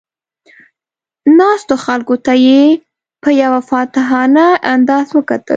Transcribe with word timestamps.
ناستو 1.37 1.75
خلکو 1.85 2.15
ته 2.25 2.33
یې 2.45 2.61
په 3.21 3.29
یو 3.41 3.53
فاتحانه 3.69 4.45
انداز 4.73 5.07
وکتل. 5.17 5.49